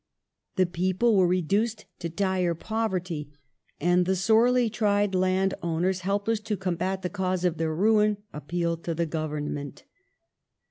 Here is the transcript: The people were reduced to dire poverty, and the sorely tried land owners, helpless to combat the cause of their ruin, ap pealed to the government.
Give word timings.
The 0.55 0.65
people 0.65 1.15
were 1.15 1.27
reduced 1.27 1.85
to 1.99 2.09
dire 2.09 2.55
poverty, 2.55 3.29
and 3.79 4.07
the 4.07 4.15
sorely 4.15 4.67
tried 4.67 5.13
land 5.13 5.53
owners, 5.61 5.99
helpless 5.99 6.39
to 6.39 6.57
combat 6.57 7.03
the 7.03 7.07
cause 7.11 7.45
of 7.45 7.59
their 7.59 7.75
ruin, 7.75 8.17
ap 8.33 8.47
pealed 8.47 8.83
to 8.85 8.95
the 8.95 9.05
government. 9.05 9.83